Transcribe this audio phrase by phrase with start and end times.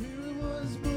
[0.00, 0.89] Spirit was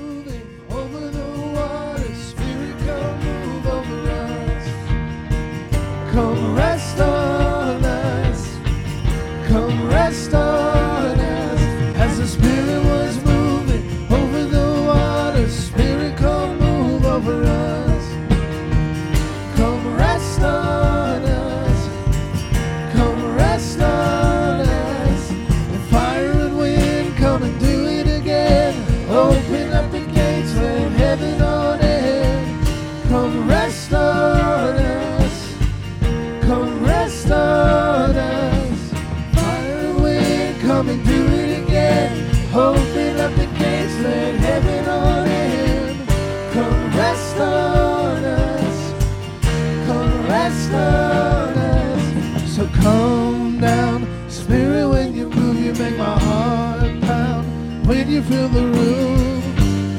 [58.27, 59.41] fill the room,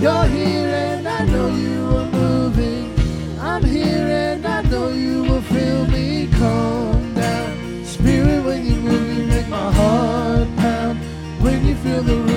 [0.01, 2.94] you're here and I know you are moving.
[3.39, 6.28] I'm here and I know you will feel me.
[6.33, 10.98] Come down, Spirit, when you move, you make my heart pound.
[11.42, 12.33] When you fill the room,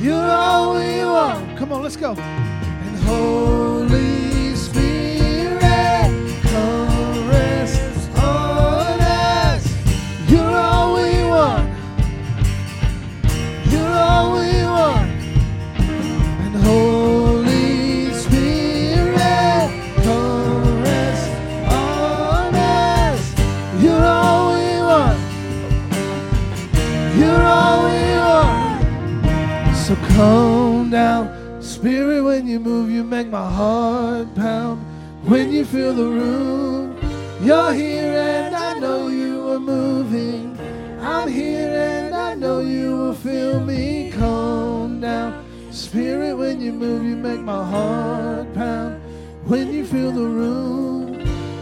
[0.00, 1.58] You're all we want.
[1.58, 2.14] Come on, let's go.
[2.14, 3.77] And Holy
[32.58, 34.84] you move, you make my heart pound.
[35.22, 36.98] When you fill the room,
[37.40, 40.58] you're here and I know you are moving.
[41.00, 44.10] I'm here and I know you will feel me.
[44.10, 46.34] Calm down, Spirit.
[46.34, 49.00] When you move, you make my heart pound.
[49.44, 51.14] When you fill the room,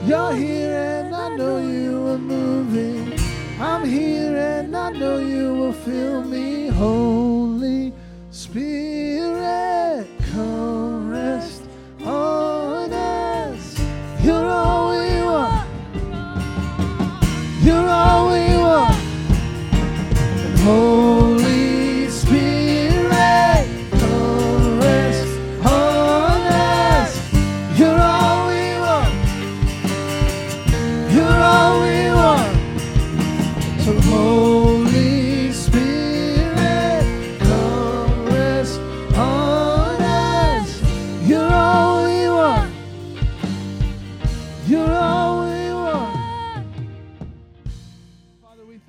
[0.07, 3.19] you're here and I know you are moving.
[3.61, 6.69] I'm here and I know you will feel me.
[6.69, 7.93] Holy
[8.31, 10.07] Spirit,
[10.37, 11.63] come rest
[12.01, 12.56] on oh.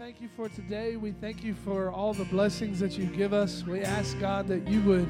[0.07, 0.95] Thank you for today.
[0.95, 3.65] We thank you for all the blessings that you give us.
[3.65, 5.05] We ask God that you would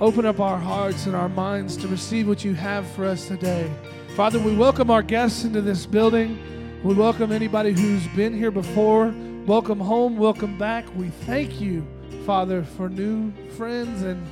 [0.00, 3.68] open up our hearts and our minds to receive what you have for us today.
[4.14, 6.38] Father, we welcome our guests into this building.
[6.84, 9.12] We welcome anybody who's been here before.
[9.44, 10.84] Welcome home, welcome back.
[10.94, 11.84] We thank you,
[12.24, 14.02] Father, for new friends.
[14.02, 14.24] And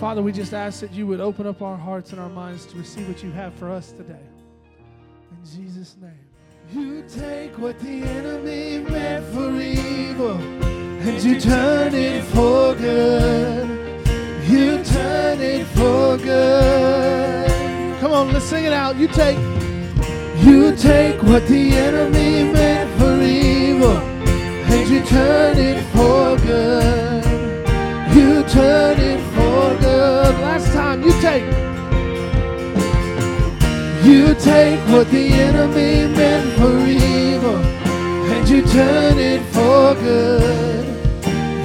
[0.00, 2.76] Father, we just ask that you would open up our hearts and our minds to
[2.76, 4.26] receive what you have for us today.
[5.30, 6.27] In Jesus' name.
[6.70, 13.66] You take what the enemy meant for evil and you turn it for good.
[14.46, 18.00] You turn it for good.
[18.00, 18.96] Come on, let's sing it out.
[18.96, 19.38] You take
[20.44, 27.24] you take what the enemy meant for evil and you turn it for good.
[28.14, 30.34] You turn it for good.
[30.40, 31.67] Last time you take
[34.28, 37.56] you take what the enemy meant for evil
[38.32, 40.84] and you turn it for good.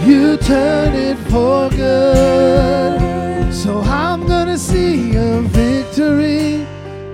[0.07, 3.53] You turn it for good.
[3.53, 6.65] So I'm gonna see a victory.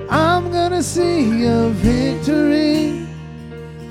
[0.07, 3.07] I'm gonna see a victory.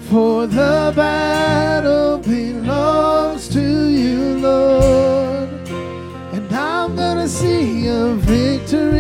[0.08, 5.48] For the battle belongs to you, Lord.
[6.34, 8.97] And I'm gonna see a victory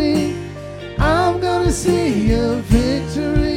[1.78, 3.56] see a victory,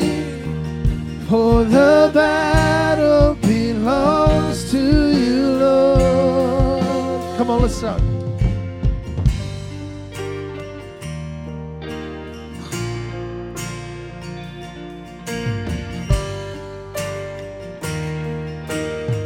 [1.27, 7.37] for the battle belongs to you, Lord.
[7.37, 7.99] Come on, let's start.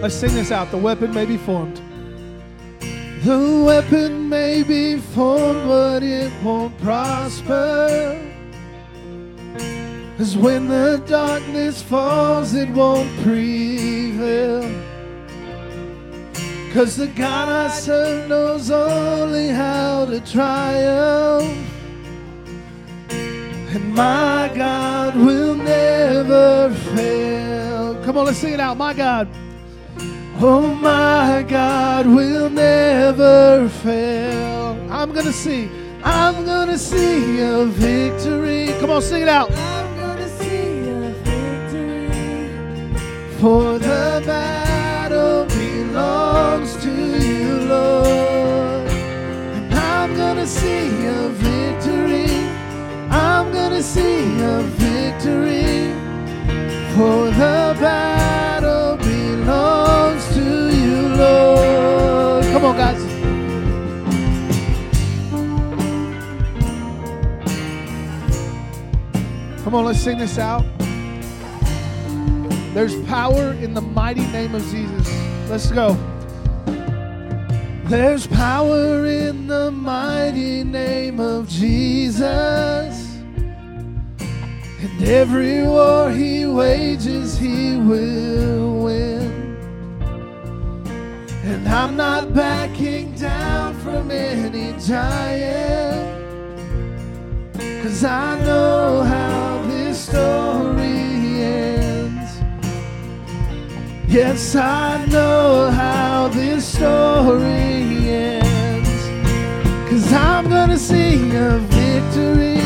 [0.01, 0.71] Let's sing this out.
[0.71, 1.81] The weapon may be formed.
[3.25, 8.25] The weapon may be formed, but it won't prosper.
[10.17, 14.62] Cause when the darkness falls, it won't prevail.
[16.71, 21.45] Cause the God I serve knows only how to triumph.
[23.09, 28.01] And my God will never fail.
[28.06, 28.77] Come on, let's sing it out.
[28.77, 29.27] My God.
[30.39, 34.77] Oh, my God will never fail.
[34.89, 35.69] I'm going to see.
[36.06, 38.67] I'm gonna see a victory.
[38.79, 39.75] Come on, sing it out.
[43.45, 48.89] For the battle belongs to you, Lord.
[48.89, 52.25] And I'm gonna see a victory.
[53.12, 55.94] I'm gonna see a victory.
[56.95, 62.45] For the battle belongs to you, Lord.
[62.45, 63.01] Come on, guys.
[69.63, 70.75] Come on, let's sing this out.
[72.75, 75.10] There's power in the mighty name of Jesus.
[75.50, 75.94] Let's go.
[77.86, 83.18] There's power in the mighty name of Jesus.
[84.19, 89.56] And every war he wages, he will win.
[91.45, 96.12] And I'm not backing down from any giant.
[97.81, 100.44] Cause I know how this story
[104.15, 108.89] Yes, I know how this story ends.
[109.89, 112.62] Cause I'm gonna see a victory.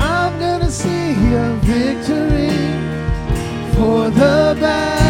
[0.00, 2.50] I'm gonna see a victory.
[3.76, 5.03] For the battle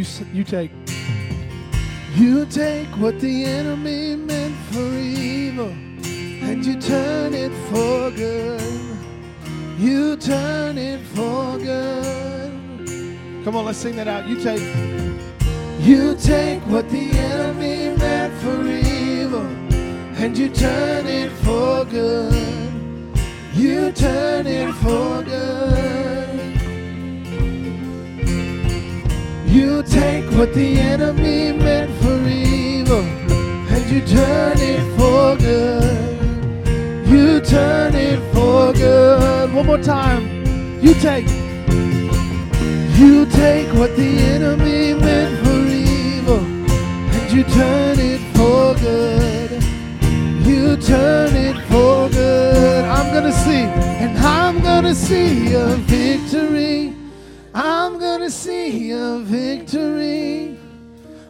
[0.00, 0.70] you you take.
[2.16, 8.60] You take what the enemy meant for evil and you turn it for good.
[9.78, 13.44] You turn it for good.
[13.44, 14.26] Come on, let's sing that out.
[14.26, 14.62] You take.
[15.80, 19.46] You take what the enemy meant for evil
[20.22, 22.32] and you turn it for good.
[23.54, 26.09] You turn it for good.
[29.50, 37.08] You take what the enemy meant for evil and you turn it for good.
[37.08, 39.52] You turn it for good.
[39.52, 40.22] One more time.
[40.80, 41.26] You take.
[42.96, 49.50] You take what the enemy meant for evil and you turn it for good.
[50.46, 52.84] You turn it for good.
[52.84, 53.64] I'm gonna see,
[54.02, 56.99] and I'm gonna see a victory.
[57.52, 60.56] I'm gonna see a victory.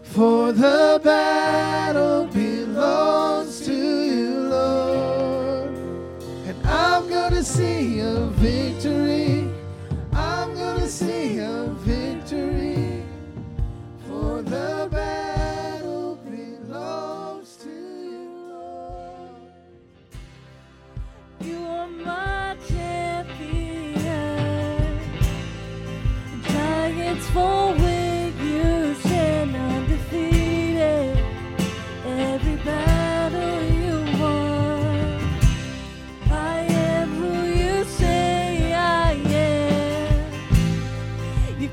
[0.03, 5.71] For the battle belongs to you, Lord.
[6.47, 8.89] And I'm gonna see a victory.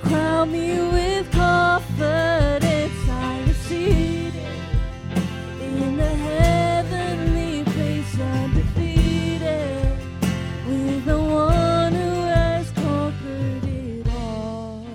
[0.01, 3.09] Crown me with confidence.
[3.09, 4.35] I am seated
[5.61, 9.97] in the heavenly place, undefeated,
[10.67, 14.85] with the one who has conquered it all.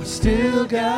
[0.00, 0.97] I still got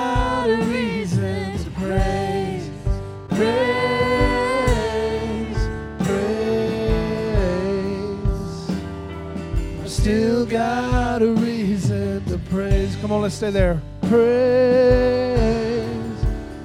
[9.90, 12.94] still got a reason to praise.
[12.96, 13.82] Come on, let's stay there.
[14.02, 14.24] Praise,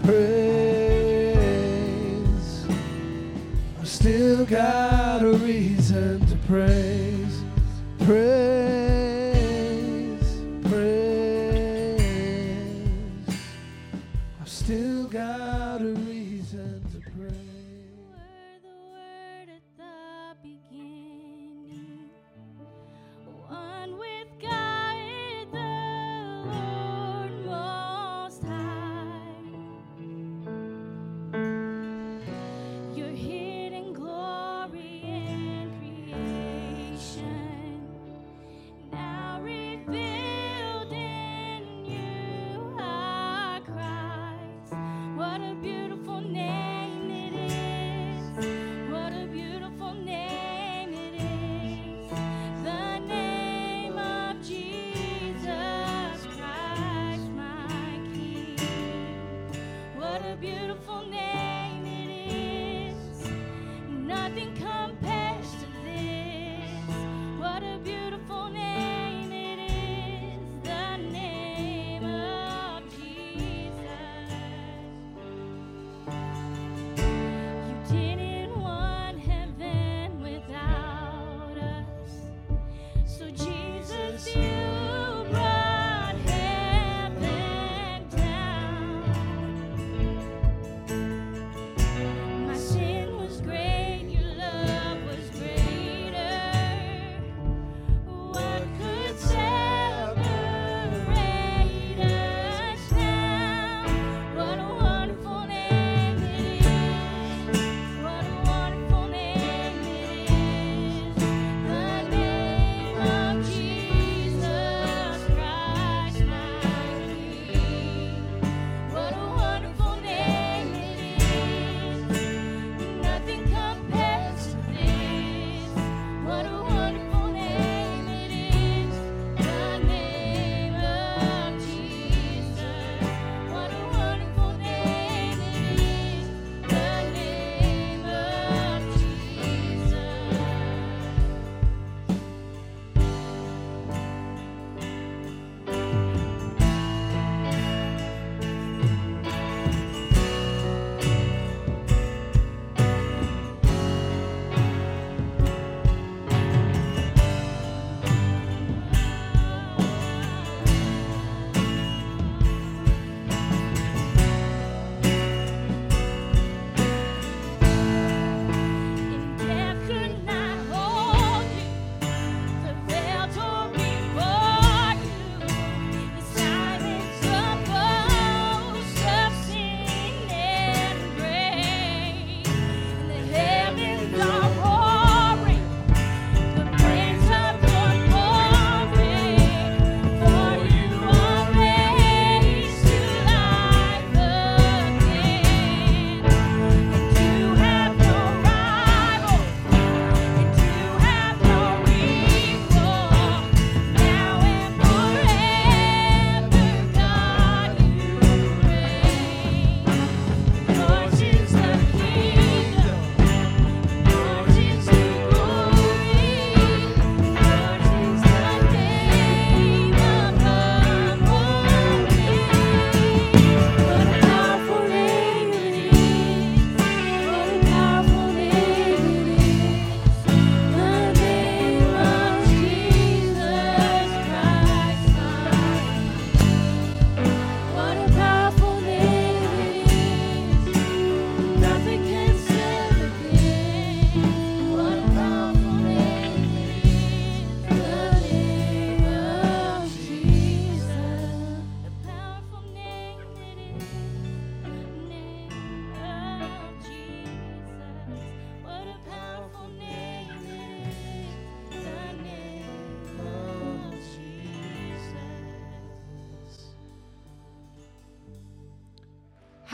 [0.04, 1.36] praise.
[3.82, 7.42] I still got a reason to praise,
[8.06, 8.55] praise.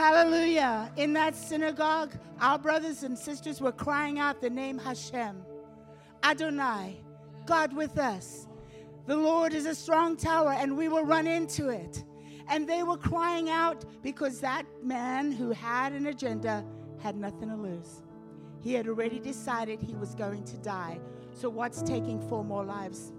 [0.02, 0.92] Hallelujah.
[0.98, 5.46] In that synagogue, our brothers and sisters were crying out the name Hashem,
[6.24, 7.00] Adonai,
[7.46, 8.48] God with us.
[9.06, 12.04] The Lord is a strong tower, and we will run into it.
[12.50, 16.66] And they were crying out because that man who had an agenda
[16.98, 18.02] had nothing to lose.
[18.60, 21.00] He had already decided he was going to die.
[21.36, 23.14] So, what's taking four more lives?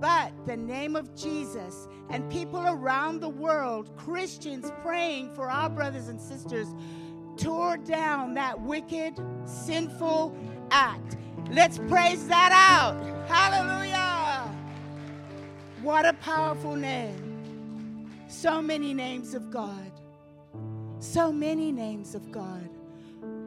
[0.00, 6.08] but the name of Jesus and people around the world, Christians praying for our brothers
[6.08, 6.68] and sisters,
[7.36, 10.36] tore down that wicked, sinful
[10.70, 11.16] act.
[11.50, 13.00] Let's praise that out.
[13.28, 14.54] Hallelujah.
[15.82, 18.08] What a powerful name.
[18.28, 19.92] So many names of God.
[21.00, 22.68] So many names of God.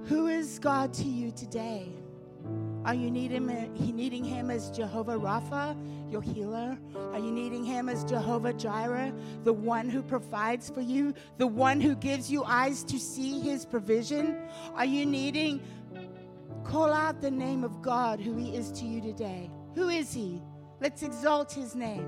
[0.06, 1.90] Who is God to you today?
[2.84, 5.78] Are you needing him, needing him as Jehovah Rapha,
[6.12, 6.78] your healer?
[7.14, 11.80] Are you needing him as Jehovah Jireh, the one who provides for you, the one
[11.80, 14.36] who gives you eyes to see his provision?
[14.74, 15.62] Are you needing,
[16.64, 19.52] call out the name of God, who he is to you today?
[19.76, 20.42] Who is he?
[20.80, 22.06] Let's exalt his name.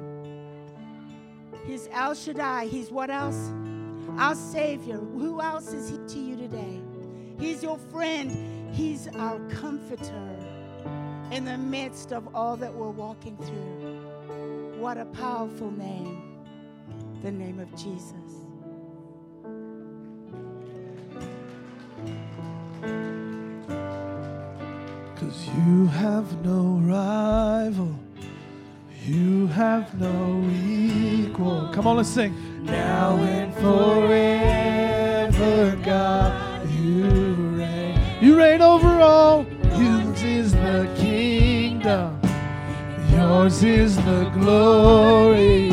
[1.67, 2.65] He's El Shaddai.
[2.65, 3.51] He's what else?
[4.17, 4.97] Our Savior.
[4.97, 6.81] Who else is he to you today?
[7.39, 8.73] He's your friend.
[8.73, 10.32] He's our comforter
[11.33, 13.99] in the midst of all that we're walking through.
[14.77, 16.45] What a powerful name,
[17.23, 18.13] the name of Jesus.
[25.15, 27.97] Cause you have no rival,
[29.03, 31.67] you have no equal.
[31.73, 32.63] Come on, let's sing.
[32.63, 34.15] Now and forever,
[35.83, 36.42] God,
[43.23, 45.69] yours is the glory,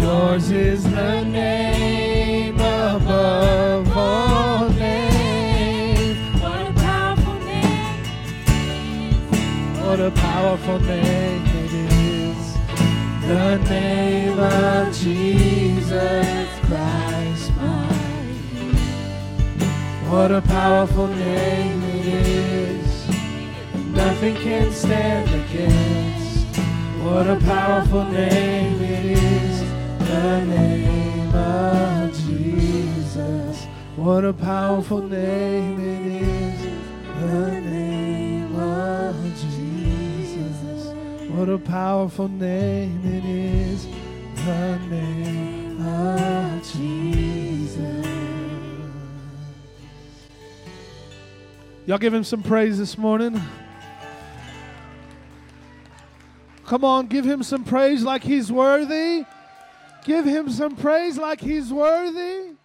[0.00, 6.18] yours is the name above all names.
[6.42, 9.14] What a powerful name.
[9.84, 12.42] What a powerful name it is.
[13.28, 17.88] The name of Jesus Christ, my
[18.50, 18.76] King.
[20.10, 23.08] What a powerful name it is.
[24.02, 25.95] Nothing can stand against.
[27.06, 29.60] What a powerful name it is.
[30.00, 33.64] The name of Jesus.
[33.94, 36.60] What a powerful name it is.
[37.20, 40.94] The name of Jesus.
[41.30, 43.86] What a powerful name it is.
[44.44, 48.06] The name of Jesus.
[51.86, 53.40] Y'all give him some praise this morning.
[56.66, 59.24] Come on, give him some praise like he's worthy.
[60.04, 62.55] Give him some praise like he's worthy.